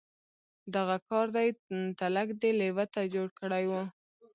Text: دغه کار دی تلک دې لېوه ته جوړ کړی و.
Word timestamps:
دغه 0.75 0.95
کار 1.09 1.27
دی 1.35 1.47
تلک 1.99 2.27
دې 2.41 2.51
لېوه 2.59 2.85
ته 2.93 3.01
جوړ 3.13 3.27
کړی 3.39 3.65
و. 3.71 3.73